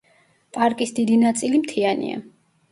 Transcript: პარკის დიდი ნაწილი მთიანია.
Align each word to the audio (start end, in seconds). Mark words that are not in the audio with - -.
პარკის 0.57 0.95
დიდი 1.01 1.19
ნაწილი 1.27 1.63
მთიანია. 1.67 2.27